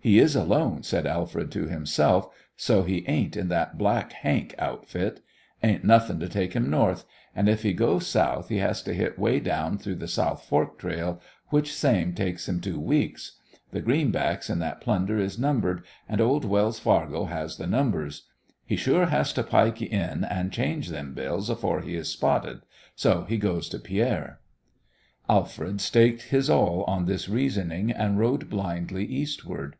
"He 0.00 0.20
is 0.20 0.34
alone," 0.34 0.84
said 0.84 1.06
Alfred 1.06 1.50
to 1.52 1.66
himself, 1.66 2.28
"so 2.56 2.82
he 2.82 3.04
ain't 3.06 3.36
in 3.36 3.48
that 3.48 3.76
Black 3.76 4.12
Hank 4.12 4.54
outfit. 4.58 5.20
Ain't 5.62 5.84
nothin' 5.84 6.18
to 6.20 6.28
take 6.30 6.54
him 6.54 6.70
north, 6.70 7.04
an' 7.34 7.46
if 7.46 7.62
he 7.62 7.74
goes 7.74 8.06
south 8.06 8.48
he 8.48 8.56
has 8.56 8.80
to 8.84 8.94
hit 8.94 9.18
way 9.18 9.38
down 9.38 9.76
through 9.76 9.96
the 9.96 10.08
South 10.08 10.44
Fork 10.46 10.78
trail, 10.78 11.20
which 11.48 11.74
same 11.74 12.14
takes 12.14 12.48
him 12.48 12.58
two 12.58 12.80
weeks. 12.80 13.36
Th' 13.74 13.84
greenbacks 13.84 14.48
in 14.48 14.60
that 14.60 14.80
plunder 14.80 15.18
is 15.18 15.38
numbered, 15.38 15.84
and 16.08 16.22
old 16.22 16.44
Wells 16.46 16.78
Fargo 16.78 17.26
has 17.26 17.56
th' 17.56 17.68
numbers. 17.68 18.22
He 18.64 18.76
sure 18.76 19.06
has 19.06 19.32
to 19.34 19.42
pike 19.42 19.82
in 19.82 20.24
an' 20.24 20.48
change 20.52 20.88
them 20.88 21.12
bills 21.12 21.50
afore 21.50 21.82
he 21.82 21.96
is 21.96 22.08
spotted. 22.08 22.62
So 22.96 23.24
he 23.24 23.36
goes 23.36 23.68
to 23.70 23.78
Pierre." 23.78 24.40
Alfred 25.28 25.82
staked 25.82 26.22
his 26.30 26.48
all 26.48 26.84
on 26.84 27.04
this 27.04 27.28
reasoning 27.28 27.90
and 27.90 28.18
rode 28.18 28.48
blindly 28.48 29.04
eastward. 29.04 29.76